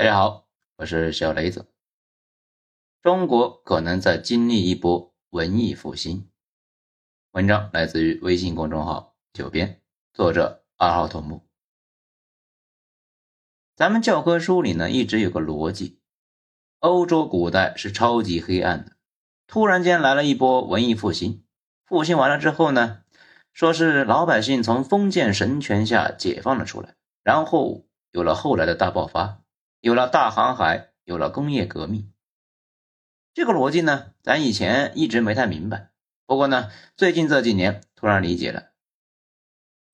[0.00, 1.66] 大家好，我是小雷子。
[3.02, 6.30] 中国可能在经历一波文艺复兴。
[7.32, 9.82] 文章来自于微信公众号“九编”，
[10.14, 11.46] 作者二号头目。
[13.76, 16.00] 咱们教科书里呢，一直有个逻辑：
[16.78, 18.92] 欧洲古代是超级黑暗的，
[19.46, 21.44] 突然间来了一波文艺复兴。
[21.84, 23.02] 复兴完了之后呢，
[23.52, 29.39] 说是老百姓从封建神权下解放了出来，然后有了后来的大爆发。
[29.80, 32.12] 有了大航海，有了工业革命，
[33.32, 35.90] 这个逻辑呢，咱以前一直没太明白。
[36.26, 38.72] 不过呢，最近这几年突然理解了。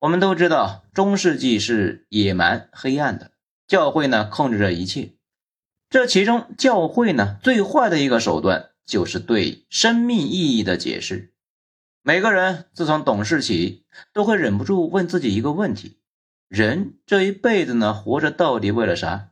[0.00, 3.30] 我们都知道，中世纪是野蛮黑暗的，
[3.68, 5.14] 教会呢控制着一切。
[5.88, 11.32] 这其中，教会呢最坏的一个手段，就是对生命意义的解释。
[12.02, 16.00] 每个人自从懂事起，都会忍不住问自己一个问题：
[16.48, 19.30] 人这一辈子呢，活着到底为了啥？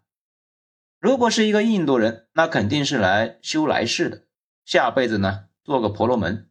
[1.05, 4.23] 如果是一个印度人，那肯定是来修来世的，
[4.65, 6.47] 下辈子呢做个婆罗门；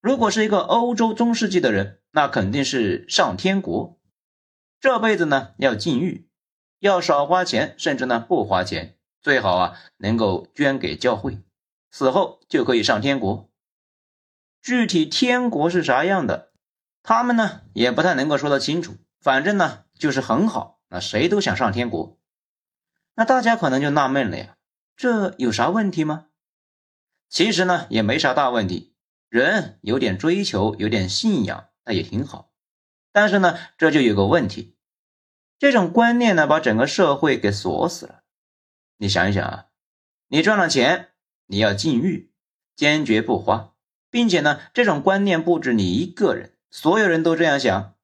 [0.00, 3.98] 如果是一个欧洲中世纪的人，那肯定是上天国，
[4.78, 6.28] 这辈子呢要禁欲，
[6.78, 11.40] 要少花钱，甚至呢不花钱，最好啊能够捐给教会，
[11.90, 13.50] 死后就可以上天国。
[14.62, 16.52] 具体天国是啥样的，
[17.02, 22.16] 他们呢也不太能够说得清楚，反正呢就是很好，那谁都想上天国。
[23.14, 24.56] 那大家可能就纳闷了呀，
[24.96, 26.26] 这有啥问题吗？
[27.28, 28.94] 其实呢，也没啥大问题。
[29.28, 32.52] 人有点追求，有点信仰，那也挺好。
[33.12, 34.76] 但是呢，这就有个问题，
[35.58, 38.22] 这种观念呢，把整个社会给锁死了。
[38.98, 39.66] 你想一想啊，
[40.28, 41.10] 你赚了钱，
[41.46, 42.32] 你要禁欲，
[42.76, 43.74] 坚决不花，
[44.10, 47.96] 并且呢，这种观念不止你一个人，所有人都这样想。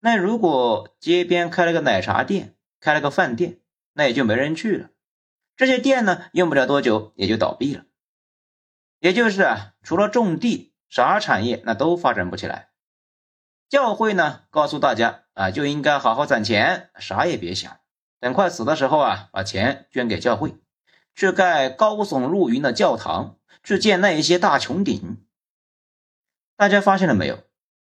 [0.00, 3.60] 那如果街边开了个奶茶店，开了个饭店？
[3.92, 4.90] 那也就没人去了，
[5.56, 7.84] 这些店呢，用不了多久也就倒闭了。
[9.00, 12.70] 也就是啊，除了种地，啥产业那都发展不起来。
[13.68, 17.80] 教会呢，告诉大家啊，就应该好好攒钱，啥也别想，
[18.20, 20.54] 等快死的时候啊，把钱捐给教会，
[21.14, 25.24] 去盖高耸入云的教堂，去建那一些大穹顶。
[26.56, 27.42] 大家发现了没有？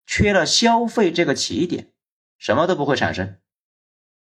[0.07, 1.93] 缺了消费这个起点，
[2.39, 3.39] 什么都不会产生。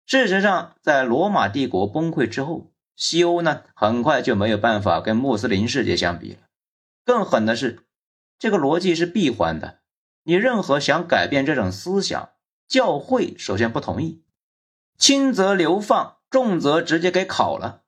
[0.08, 6.38] 事实上，在罗马帝国崩溃之后，西欧呢很快就没有办法跟穆斯林世界相比了。
[7.04, 7.80] 更狠的是，
[8.38, 9.80] 这个逻辑是闭环的。
[10.22, 12.30] 你任何想改变这种思想，
[12.66, 14.22] 教会首先不同意，
[14.96, 17.82] 轻则流放，重则直接给烤了。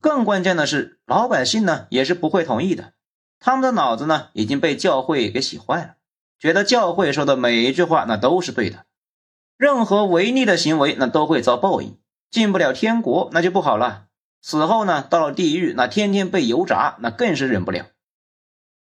[0.00, 2.94] 更关键的是，老百姓呢也是不会同意的。
[3.38, 5.94] 他们的脑子呢已经被教会给洗坏了，
[6.40, 8.85] 觉得教会说的每一句话那都是对的。
[9.56, 11.98] 任何违逆的行为，那都会遭报应，
[12.30, 14.08] 进不了天国，那就不好了。
[14.42, 17.86] 死后呢，到了地狱，那天天被油炸，那更是忍不了。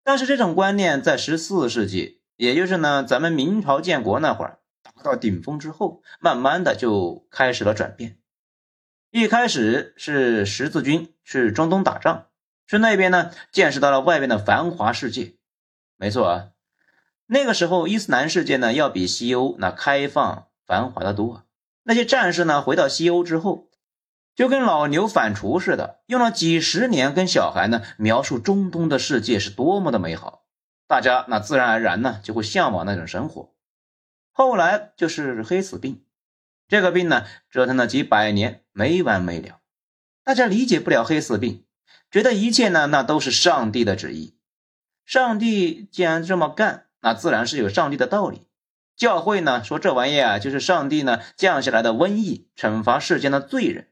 [0.05, 8.19] 但是这种观念在十四世纪，也就是呢咱们明朝建国那会儿达到顶峰之后，慢慢的就开始了转变。
[9.11, 12.29] 一开始是十字军去中东打仗，
[12.69, 15.35] 去那边呢见识到了外边的繁华世界。
[15.97, 16.49] 没错啊，
[17.27, 20.47] 那个时候伊斯兰世界呢要比西欧那开放。
[20.71, 21.43] 繁华的多，
[21.83, 22.63] 那些战士呢？
[22.63, 23.69] 回到西欧之后，
[24.37, 30.45] 就跟老牛反刍似的，用了几十年跟小孩呢描述中东的世界是多么的美好，
[30.87, 33.53] 大家那自然而然呢就会向往那种生活。
[34.31, 36.05] 后来就是黑死病，
[36.69, 39.59] 这个病呢折腾了几百年没完没了，
[40.23, 41.65] 大家理解不了黑死病，
[42.13, 44.39] 觉得一切呢那都是上帝的旨意，
[45.05, 48.47] 上帝既然这么干，那自然是有上帝的道理。
[49.00, 53.88] 教会呢说这玩意啊，就是上帝呢降下来的瘟疫，惩罚世间的罪人。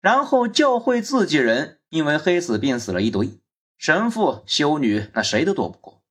[0.00, 3.40] 然后教会自己人因为黑死病死了一堆，
[3.76, 6.04] 神父、修女那谁都躲不过。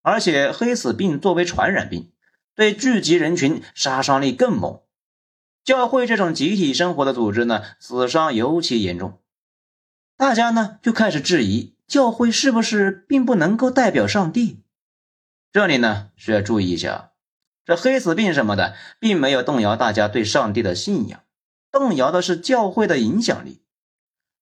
[0.00, 2.12] 而且黑死病作为传染病，
[2.54, 4.80] 对聚集人群杀伤力更猛。
[5.62, 9.20] 教会这种集体生活的组织呢，死伤尤其严重。
[10.16, 14.62] 大家呢就开始质疑，教会是不是并不能够代表上帝？
[15.52, 17.12] 这里呢需要注意一下。
[17.66, 21.24] 这黑死病什么的，并没有动摇大家对上帝的信仰，
[21.72, 23.64] 动摇的是教会的影响力。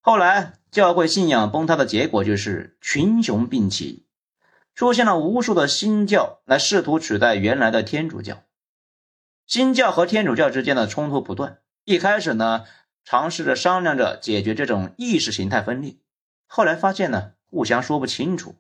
[0.03, 4.07] 后来教会信仰崩塌的结果就是群雄并起，
[4.75, 8.43] 出现了无数的新教来试图取代原来的天主教。
[9.47, 12.67] 新教和天主教之间的冲突不断，一开始呢，
[13.05, 15.97] 尝试着商量着解决这种意识形态分裂，
[16.47, 18.57] 后来发现呢，互相说不清楚，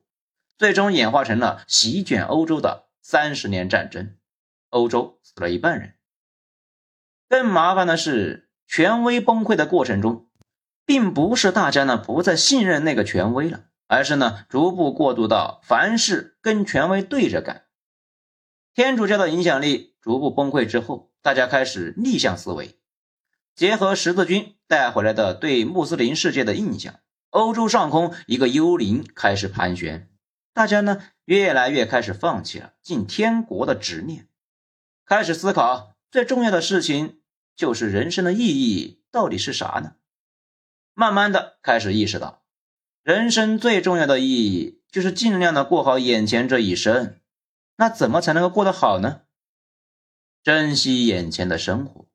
[0.56, 4.14] 最终演化成了席卷欧洲的三十年战争。
[4.75, 5.94] 欧洲死了一半人。
[7.29, 10.29] 更麻烦的是，权威崩溃的过程中，
[10.85, 17.67] 并不是大家呢不再信任那个权威了，而是呢逐步过渡到凡事跟权威对着干。
[18.75, 22.81] 天主教的影响力逐步崩溃之后，大家开始逆向思维，
[23.55, 26.99] 结合十字军带回来的对穆斯林世界的印象，
[27.31, 30.11] 欧洲上空一个幽灵开始盘旋。
[30.53, 34.29] 大家呢越来越开始放弃了进天国的执念，
[35.06, 37.20] 开始思考最重要的事情
[37.54, 39.96] 就是人生的意义到底是啥呢？
[40.94, 42.42] 慢慢的开始意识到，
[43.02, 47.20] 人生最重要的意义就是尽量的过好眼前这一生。
[47.76, 49.22] 那怎么才能够过得好呢？
[50.42, 52.06] 珍惜眼前的生活。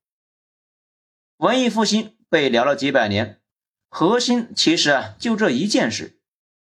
[1.38, 3.39] 文艺复兴被聊了几百年，
[3.89, 6.19] 核心其实啊就这一件事：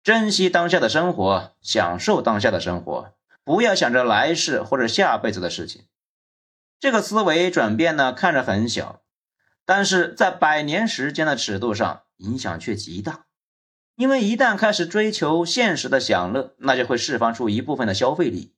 [0.03, 5.85] 珍惜当下的生活，享受当下的生活，不要想着来世或者下辈子的事情。
[6.83, 9.03] 这个思维转变呢，看着很小。
[9.63, 13.27] 但是在百年时间的尺度上，影响却极大。
[13.95, 18.53] 因为一旦开始追求现实的享乐，那就会释放出一部分的消费力。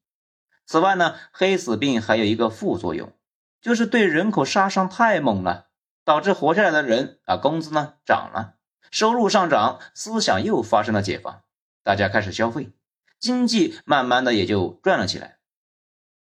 [0.65, 3.13] 此外呢，黑死病还有一个副作用，
[3.61, 5.67] 就是对人口杀伤太猛了，
[6.03, 8.55] 导致活下来的人啊，工资呢涨了，
[8.89, 11.43] 收入上涨，思想又发生了解放，
[11.83, 12.71] 大家开始消费，
[13.19, 15.37] 经济慢慢的也就转了起来，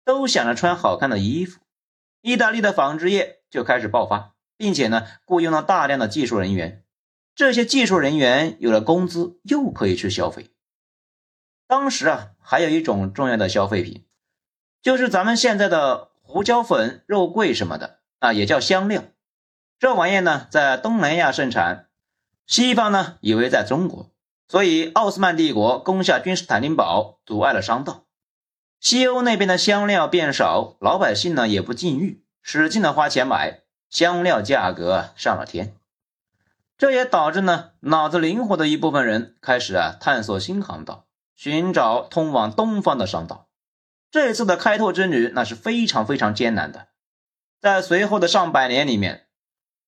[0.04, 1.61] 都想着穿好看的衣服，
[2.22, 4.34] 意大利的纺织业就开始爆发。
[4.58, 6.84] 并且呢，雇佣了大量的技术人员，
[7.34, 10.52] 这些技术人员有了工资，又可以去消费。
[11.66, 14.06] 当时啊，还有一种重要的消费品，
[14.84, 19.02] 就是咱们现在的胡椒粉、肉桂什么的啊，也叫香料。
[19.80, 21.88] 这玩意呢，在东南亚盛产，
[22.46, 24.12] 西方呢以为在中国，
[24.48, 28.06] 所以奥斯曼帝国攻下君士坦丁堡，阻碍了商道。
[28.82, 33.62] 西欧那边的香料变少，老百姓呢也不禁欲，使劲的花钱买。
[33.92, 35.76] 香料价格上了天，
[36.78, 41.06] 这也导致呢脑子灵活的一部分人开始啊探索新航道，
[41.36, 43.50] 寻找通往东方的商道。
[44.10, 46.88] 这次的开拓之旅那是非常非常艰难的，
[47.60, 49.28] 在随后的上百年里面，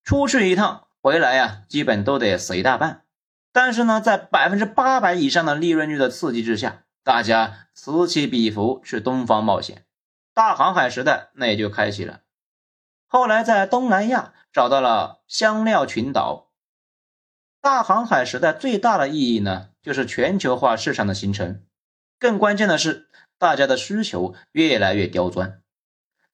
[0.03, 3.03] 出去一趟回来呀，基本都得死一大半。
[3.53, 9.85] 但是呢，在百分之八百以上的利润率的刺激之下，大家此起彼伏去东方冒险，
[10.33, 12.21] 大航海时代那也就开启了。
[13.07, 16.51] 后来在东南亚找到了香料群岛。
[17.61, 21.63] 大航海时代最大的意义呢，就是全球化市场的形成。
[22.17, 25.61] 更关键的是，大家的需求越来越刁钻。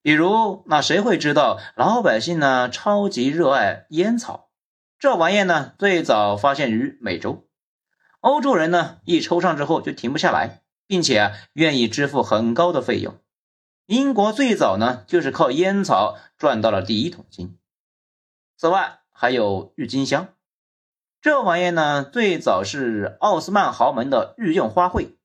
[0.01, 4.49] 比如，那谁会知道老百姓呢超级热爱烟草？
[4.97, 7.48] 这玩意呢，最早发现于美洲。
[8.21, 13.17] 欧洲人呢，一抽上之后就停不下来，并且啊，愿意支付很高的费用。
[13.85, 17.57] 英国最早呢，就是靠烟草赚到了第一桶金。
[18.57, 20.33] 此外，还有郁金香，
[21.21, 25.15] 这玩意呢，最早是奥斯曼豪门的御用花卉，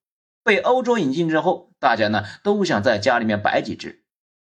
[0.45, 4.05] 被欧洲引进之后，大家呢都想在家里面摆几只。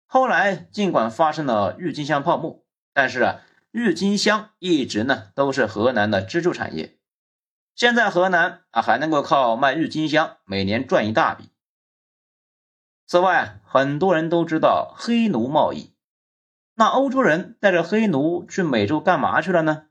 [0.06, 2.64] 后来，尽管发生了郁金香泡沫，
[2.94, 7.00] 但是啊，郁金香一直呢都是河南的支柱产业。
[7.76, 11.50] 现在河南啊还能够靠卖郁金香每年赚一大笔。
[13.06, 15.94] 此外，很多人都知道黑奴贸易。
[16.74, 19.88] 那欧洲人带着黑奴去美洲干嘛去了呢？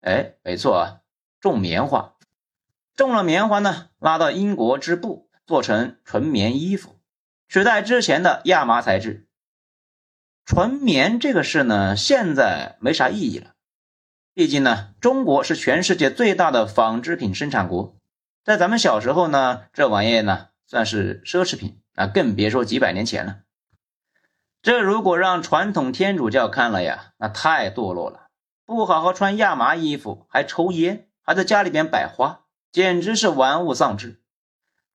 [0.00, 1.00] 哎，没错啊，
[1.40, 2.14] 种棉花。
[2.96, 6.98] 种了棉花呢，拉到英国织布，做成纯棉衣服，
[7.48, 9.28] 取代之前的亚麻材质。
[10.44, 13.54] 纯棉这个事呢，现在没啥意义了。
[14.38, 17.96] 毕竟呢，中国是全世界最大的纺织品生产国，
[18.44, 21.80] 在咱们小时候呢，这玩意呢算是奢侈品。
[21.94, 23.38] 那更别说几百年前了。
[24.62, 28.28] 这如果让传统天主教看了呀，那太堕落了。
[28.64, 34.22] 不好好穿亚麻衣服，还抽烟，还在家里边摆花，简直是玩物丧志。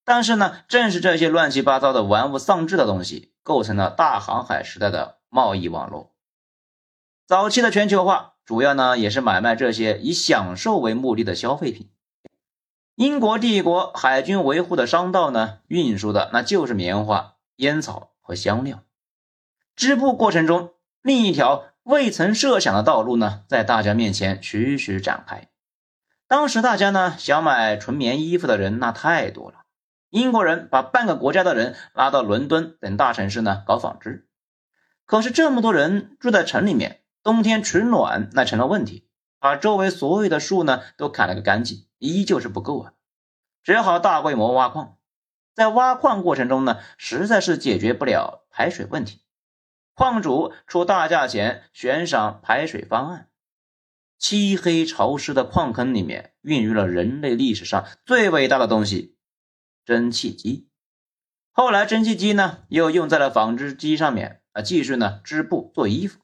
[0.05, 6.13] 但是呢，正是这些乱七八糟的玩物丧志的东西，构成了大航海时代的贸易网络。
[7.27, 11.89] 早期的全球化主要呢，也是买卖这些以享受为目的的消费品。
[12.95, 18.83] 英国帝国海军维护的商道呢，运输的那就是棉花、烟草和香料。
[19.75, 25.49] 织布过程中，另一条未曾设想的道路呢，在大家面前徐徐展开。
[26.27, 29.63] 当时大家呢，想买纯棉衣服的人那太多了。
[30.09, 34.27] 英国人把半个国家的人拉到伦敦等大城市呢，搞纺织。
[35.05, 39.07] 可是这么多人住在城里面，冬天取暖那成了问题，
[39.39, 41.87] 把周围所有的树呢都砍了个干净。
[41.97, 42.93] 依旧是不够啊，
[43.63, 44.97] 只好大规模挖矿。
[45.53, 49.21] 在挖矿过程中呢，实在是解决不了排水问题，
[49.93, 53.29] 矿主出大价钱悬赏排水方案。
[54.17, 59.15] 漆黑潮湿的矿坑里面孕育了人类历史上最伟大的东西——
[59.85, 60.69] 蒸汽机。
[61.51, 66.19] 后来，蒸汽机呢又用在了纺织机上面啊，继续呢织布做衣服。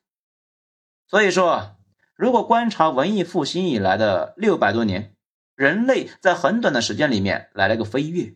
[1.10, 1.75] 所以说，
[2.13, 5.16] 如果观察文艺复兴以来的六百多年，
[5.56, 8.36] 人类在很短的时间里面来了个飞跃，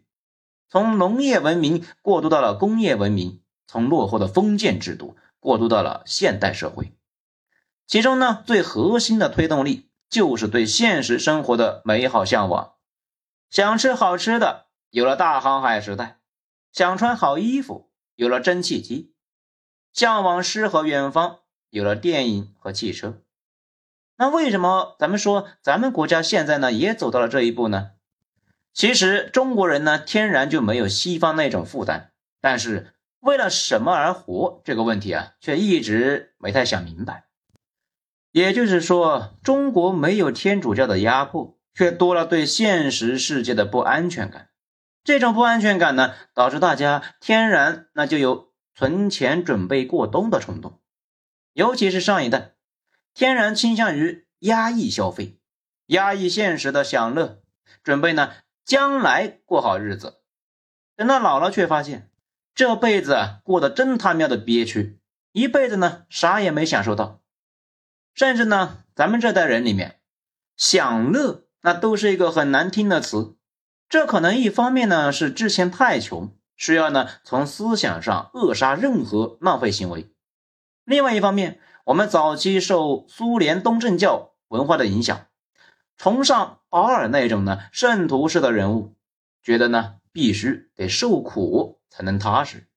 [0.70, 6.98] 从农业文明过渡到了工业文明，从落后的封建制度过渡到了现代社会。
[7.86, 12.74] 其中呢，最核心的推动力就是对现实生活的美好向往，
[13.52, 16.20] 想吃好吃的，有了大航海时代。
[16.72, 19.14] 想穿好衣服，有了蒸汽机；
[19.94, 21.42] 向往诗和远方，
[21.74, 23.20] 有了电影和汽车。
[24.16, 27.94] 那为什么咱们说咱们国家现在呢也走到了这一步呢？
[28.74, 37.26] 其实中国人呢天然就没有西方那种负担，但是为了什么而活这个问题啊，却一直没太想明白。
[38.32, 44.50] 也就是说，中国没有天主教的压迫，却多了对现实世界的不安全感。
[45.04, 50.80] 这种不安全感呢，导致大家天然那就有存钱准备过冬的冲动，
[51.54, 52.56] 尤其是上一代，
[53.14, 55.40] 天然倾向于压抑消费，
[55.86, 57.42] 压抑现实的享乐，
[57.84, 58.34] 准备呢
[58.66, 60.22] 将来过好日子。
[60.96, 62.10] 等到老了，却发现
[62.56, 65.00] 这辈子过得真他喵的憋屈，
[65.32, 67.22] 一辈子呢啥也没享受到，
[68.14, 70.00] 甚至呢咱们这代人里面，
[70.58, 73.36] 享乐那都是一个很难听的词。
[73.90, 80.13] 这可能一方面呢是之前太穷，需要呢从思想上扼杀任何浪费行为；
[80.86, 85.28] 另外一方面，我们早期受苏联东正教文化的影响，
[85.98, 88.96] 崇尚保尔那种呢圣徒式的人物，
[89.42, 92.68] 觉得呢必须得受苦才能踏实。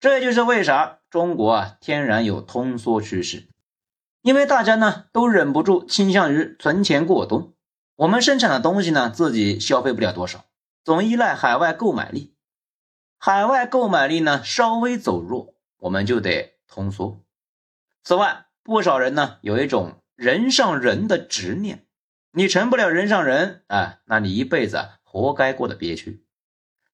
[0.00, 3.48] 这就是为啥中国啊天然有通缩趋势，
[4.22, 7.54] 因为大家呢都忍不住倾向于存钱过冬。
[7.96, 10.44] 我们生产的东西呢，自己消费不了多少，
[10.84, 12.36] 总依赖海外购买力。
[13.18, 17.24] 海外购买力呢稍微走弱，我们就得通缩。
[18.04, 21.86] 此外，不少人呢有一种人上人的执念，
[22.32, 26.24] 你成不了人上人，啊，那你一辈子活该过得憋屈。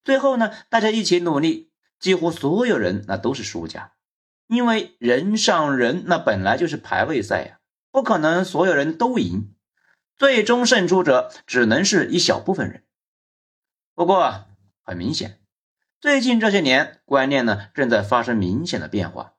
[0.03, 3.93] 最后呢，大家一起努力，几乎所有人那都是输家，
[4.47, 7.59] 因为人上人那本来就是排位赛呀，
[7.91, 9.51] 不可能所有人都赢。
[10.17, 12.85] 最终胜出者只能是一小部分人。
[13.93, 14.45] 不过
[14.81, 15.41] 很明显，
[15.99, 19.34] 最近这些年观念呢正在发生明显的变化，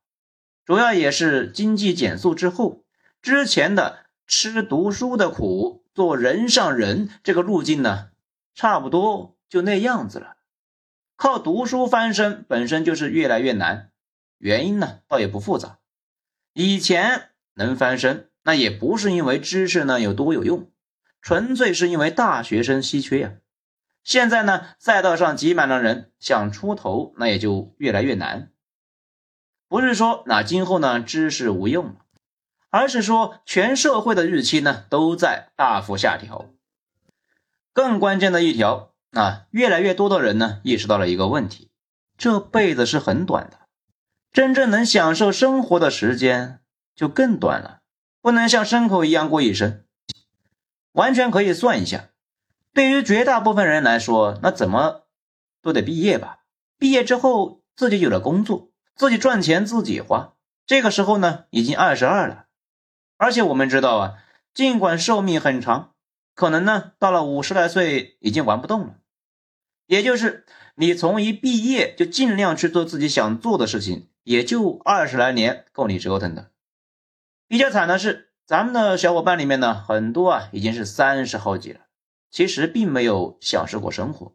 [0.67, 2.85] 主要也是经济减速之后，
[3.23, 8.11] 之前的吃读书的苦、做人上人这个路径呢，
[8.55, 10.37] 差不多就那样子了。
[11.17, 13.91] 靠读书翻身本身就是越来越难，
[14.37, 15.79] 原因呢倒也不复杂。
[16.53, 18.29] 以前能翻身。
[18.49, 20.71] 那也不是因为知识呢有多有用，
[21.21, 23.33] 纯粹是因为大学生稀缺呀。
[24.05, 28.53] 现在呢，赛道上挤满了人，想出头那也就越来越难。
[29.69, 31.97] 不是说那今后呢知识无用了，
[32.71, 36.51] 而是说全社会的预期呢都在大幅下调。
[37.73, 41.71] 更关键的一条啊，越来越多的人呢意识到了一个问题：
[42.17, 43.59] 这辈子是很短的，
[44.33, 46.61] 真正能享受生活的时间
[46.95, 47.81] 就更短了。
[48.23, 49.85] 不能像牲口一样过一生，
[50.93, 52.09] 完全可以算一下。
[52.73, 55.03] 对于绝大部分人来说，那怎么
[55.63, 56.41] 都得毕业吧？
[56.77, 60.33] 毕业之后自己有了工作，自己赚钱自己花。
[60.67, 62.47] 这个时候呢，已经二十二了。
[63.19, 64.15] 而且我们知道啊，
[64.53, 65.95] 尽管寿命很长，
[66.35, 68.97] 可能呢到了五十来岁已经玩不动了。
[69.87, 76.51] 也就是你从一毕业就尽量去做自己想做的事情，也就二十来年够你折腾的。
[77.47, 81.83] 比较惨的是，咱们的小伙伴里面呢，很多啊已经是三十好几了，
[82.31, 84.35] 其实并没有享受过生活。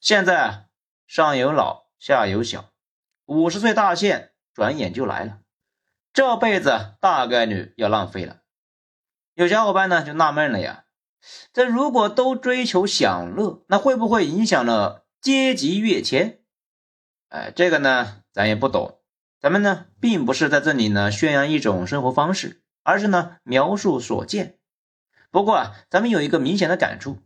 [0.00, 0.68] 现在，
[1.08, 2.70] 上有老，下有小，
[3.26, 5.40] 五十岁大限转眼就来了，
[6.12, 8.38] 这辈子大概率要浪费了。
[9.34, 10.84] 有小伙伴呢就纳闷了呀，
[11.52, 16.40] 这如果都追求享乐，那会不会影响了阶级跃迁？
[17.28, 19.00] 哎，这个呢，咱也不懂。
[19.40, 24.58] 咱们呢，并不是在这里呢宣扬一种生活方式，而是呢描述所见。
[25.30, 27.18] 不过啊，咱们有一个明显的感触，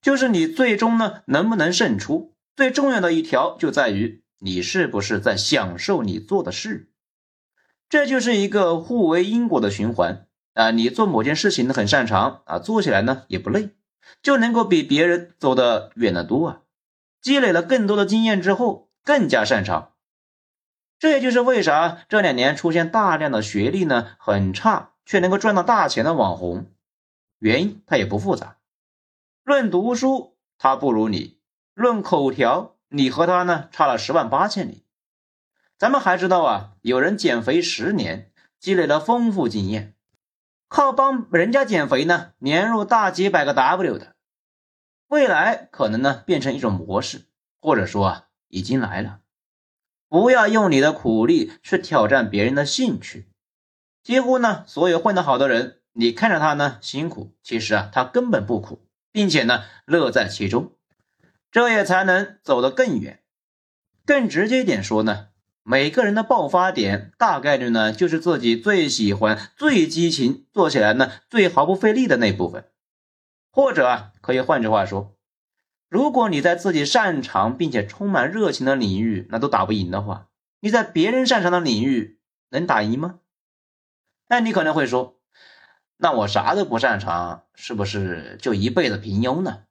[0.00, 6.90] 就是你最终呢能不能胜出，最重要的一条就在于你是不是在享受你做的事。
[7.88, 10.72] 这就是一个互为因果的循环啊！
[10.72, 13.70] 你做某件事情很擅长啊，做起来呢也不累，
[14.20, 16.60] 就能够比别人走得远得多啊。
[17.20, 19.92] 积累了更多的经验之后，更加擅长。
[20.98, 26.66] 这也就是为啥这两年出现大量的学历呢很差却能够赚到大钱的网红，
[27.38, 28.56] 原因他也不复杂。
[29.44, 31.38] 论读书，他不如你；
[31.74, 34.84] 论口条，你和他呢差了十万八千里。
[35.78, 38.30] 咱们还知道啊，有人减肥十年，
[38.60, 39.94] 积累了丰富经验，
[40.68, 44.14] 靠帮人家减肥呢，年入大几百个 W 的，
[45.08, 47.26] 未来可能呢变成一种模式，
[47.60, 49.20] 或者说啊已经来了。
[50.08, 53.28] 不要用你的苦力去挑战别人的兴趣。
[54.02, 60.72] 几乎呢，所有混得好的人，你看着他呢辛苦，其实啊他根本不苦，并且呢乐在其中，
[61.52, 63.22] 这也才能走得更远。
[64.04, 65.28] 更直接一点说呢，
[65.62, 72.64] 每个人的爆发点大概率呢就是自己最喜欢、最激情、做起来呢最毫不费力的那部分。
[73.52, 75.14] 或者啊，可以换句话说。
[75.88, 80.28] 如果你在自己擅长并且充满热情的领域那都打不赢的话，
[80.60, 82.18] 你在别人擅长的领域
[82.48, 83.20] 能打赢吗？
[84.28, 85.20] 那你可能会说，
[85.98, 89.64] 那我啥都不擅长，是不是就一辈子平庸呢？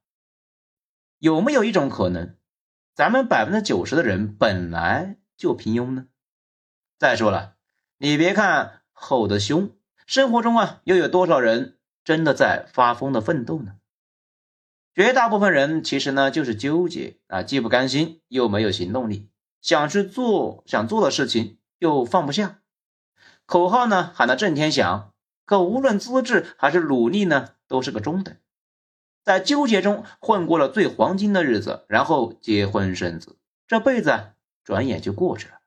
[1.22, 2.36] 有没有一种可能，
[2.96, 6.08] 咱们百分之九十的人本来就平庸呢？
[6.98, 7.58] 再说了，
[8.00, 9.70] 你别看吼得凶，
[10.08, 13.76] 生活中啊又有多少人真的在发疯的奋斗呢？
[14.96, 19.30] 绝大部分人其实呢就是纠结啊，既不甘心又没有行动力，
[19.62, 22.62] 想去做想做的事情又放不下，
[23.46, 25.14] 口号呢喊得震天响，
[25.46, 28.36] 可无论资质还是努力呢都是个中等，
[29.32, 35.62] 在纠结中混过了最黄金的日子，然后结婚生子，这辈子转眼就过去了。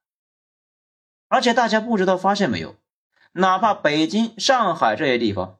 [1.28, 2.76] 而且大家不知道发现没有，
[3.32, 5.56] 哪怕北京、上海这些地方。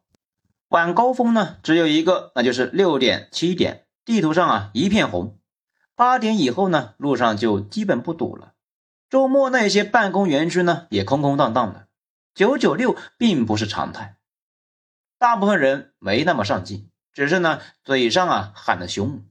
[0.69, 5.39] 晚高峰呢，只有一个，那就是六点、七点，地图上啊一片红。
[5.95, 8.53] 八点以后呢，路上就基本不堵了。
[9.09, 11.89] 周末那些办公园区呢，也空空荡荡的。
[12.35, 14.19] 九九六并不是常态，
[15.19, 19.25] 大部分人没那么上进，只是呢嘴上啊喊得凶，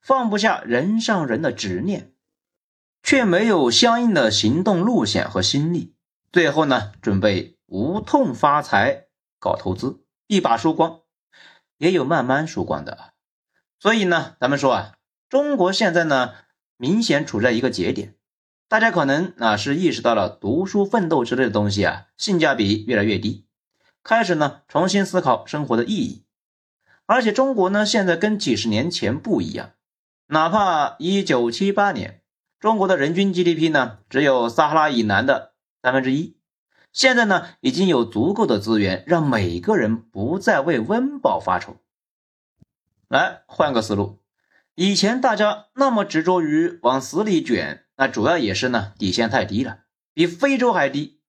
[0.00, 2.14] 放不下人上人的执念，
[3.02, 5.94] 却没有相应的行动路线和心力。
[6.32, 10.04] 最后呢，准备无痛发财，搞投资。
[10.26, 11.00] 一把输光，
[11.78, 13.14] 也有慢慢输光的，
[13.80, 14.98] 所以呢，咱们说啊，
[15.30, 16.34] 中国现在呢，
[16.76, 18.14] 明显处在一个节点，
[18.68, 23.46] 大家可能啊是意识到了读书奋斗之类的东西啊，性价比越来越低，
[24.04, 26.26] 开始呢重新思考生活的意义，
[27.08, 29.70] 而且中国呢现在跟几十年前不一样，
[30.26, 32.20] 哪怕一九七八年，
[32.60, 36.36] 中国的人均 GDP 呢只有撒哈拉以南的三分之一。
[36.92, 41.76] 现在呢，已经有足够的资源，让每个人不再为温饱发愁。
[43.08, 44.18] 来换个思路，
[44.74, 49.80] 以前大家那么执着于往死里卷，那主要也是呢底线太低了，
[50.12, 51.22] 比非洲还低。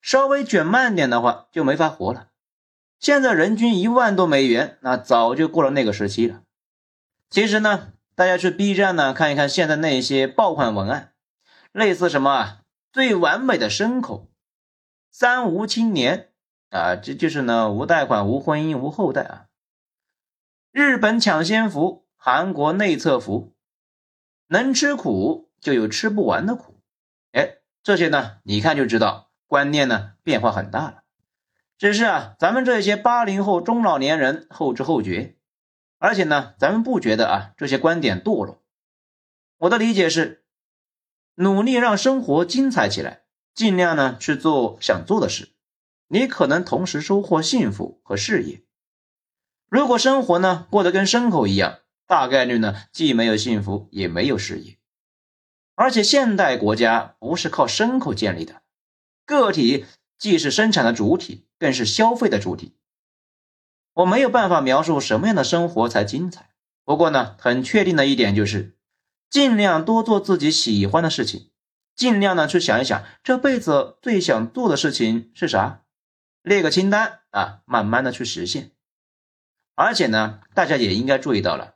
[0.00, 2.28] 稍微卷慢点的话，就没法活了。
[3.00, 6.42] 现在人均一万多美元，那早就过了那个时期了。
[7.30, 11.12] 其实呢，大家去 B 站呢看一看现在那些爆款文案，
[11.72, 14.28] 类似什么啊，最完美的牲口。
[15.10, 16.30] 三无青年
[16.70, 19.46] 啊，这就是呢，无贷款、无婚姻、无后代啊。
[20.72, 23.54] 日本抢先福，韩国内测福，
[24.48, 26.80] 能吃苦就有吃不完的苦。
[27.32, 31.02] 哎，这些呢，你看就知道，观念呢变化很大了。
[31.78, 35.36] 只是啊，咱们这些八零后中老年人后知后觉，
[35.98, 38.62] 而且呢，咱们不觉得啊这些观点堕落。
[39.58, 40.44] 我的理解是，
[41.36, 43.22] 努力让生活精彩起来。
[43.54, 45.48] 尽量呢去做想做的事，
[46.06, 48.62] 你可能同时收获幸福和事业。
[49.68, 54.78] 如果生活呢过得跟牲口一样，大概率呢既没有幸福也没有事业。
[55.74, 58.62] 而且现代国家不是靠牲口建立的，
[59.26, 59.86] 个体
[60.18, 62.74] 既是生产的主体，更是消费的主体。
[63.94, 66.50] 我没有办法描述什么样的生活才精彩，
[66.84, 68.76] 不过呢很确定的一点就是，
[69.30, 71.50] 尽量多做自己喜欢的事情。
[71.96, 75.82] 尽量呢去想一想这辈子最想做的事情是啥，
[76.42, 78.70] 列个清单啊，慢慢的去实现。
[79.74, 81.74] 而且呢，大家也应该注意到了，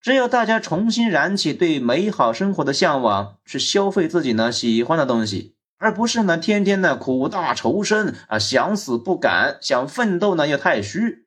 [0.00, 11.26] 只有大家重新燃起对美好生活的向往，去消费自己呢喜欢的东西，而不是呢天天的苦大仇深啊，想死不敢，想奋斗呢又太虚，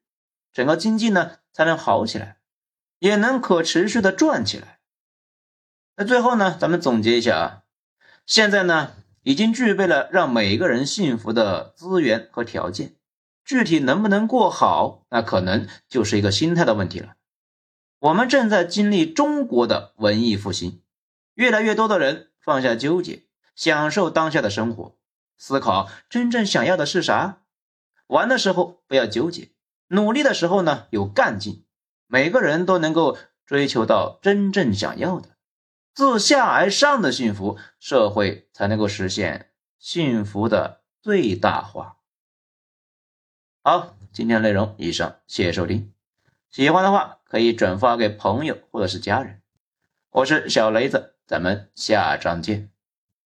[0.54, 2.38] 整个经济呢才能好起来，
[3.00, 4.78] 也能可持续的转起来。
[5.98, 7.46] 那最后呢，咱们总结一下啊。
[8.28, 12.94] 现在呢，已经具备了让每个人幸福的资源和条件，
[13.44, 17.16] 具体能不能过好，那可能就是一个心态的问题了。
[18.00, 20.84] 我们正在经历中国的文艺复兴，
[21.34, 23.24] 越来越多的人放下纠结，
[23.56, 24.96] 享受当下的生活，
[25.38, 27.44] 思考真正想要的是啥。
[28.08, 29.52] 玩的时候不要纠结，
[29.88, 31.66] 努力的时候呢有干劲。
[32.08, 35.30] 每个人都能够追求到真正想要的，
[35.94, 41.98] 自下而上的幸福，社会才能够实现幸福的最大化。
[43.64, 45.94] 好，今天的内容以上，谢谢收听。
[46.52, 49.42] 喜欢的话可以转发给朋友或者是家人。
[50.12, 52.73] 我是小雷子，咱们下章见。